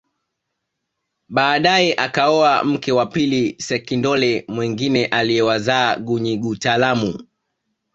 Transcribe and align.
Baadae 1.29 1.93
akaoa 1.97 2.63
mke 2.63 2.91
wa 2.91 3.05
pili 3.05 3.55
sekindole 3.59 4.45
mwingine 4.47 5.05
aliyewazaa 5.05 5.95
Gunyigutalamu 5.95 7.23